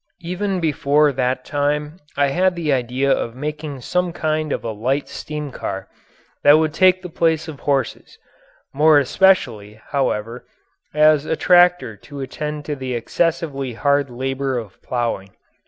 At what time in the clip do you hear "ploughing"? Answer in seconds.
14.81-15.35